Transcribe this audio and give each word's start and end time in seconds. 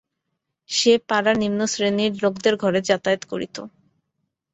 সে 0.69 0.93
পাড়ার 1.09 1.35
নিম্নশ্রেণীর 1.37 2.13
লোকদের 2.23 2.53
ঘরে 2.63 2.79
যাতায়াত 2.89 3.21
করিত। 3.31 3.55